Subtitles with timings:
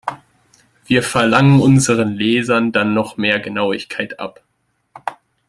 [0.85, 4.41] Wir verlangen unseren Lesern dann noch mehr Genauigkeit ab.